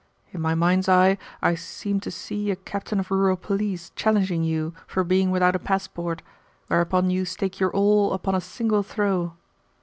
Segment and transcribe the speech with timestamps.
[0.31, 4.73] In my mind's eye I seem to see a Captain of Rural Police challenging you
[4.87, 6.23] for being without a passport;
[6.69, 9.35] whereupon you stake your all upon a single throw.